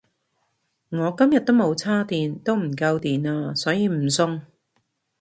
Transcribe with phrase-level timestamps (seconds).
[0.89, 4.41] 我今日都冇叉電都唔夠電呀所以唔送